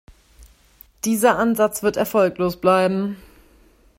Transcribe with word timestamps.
Dieser 1.05 1.37
Ansatz 1.37 1.83
wird 1.83 1.95
erfolglos 1.95 2.57
bleiben. 2.59 3.17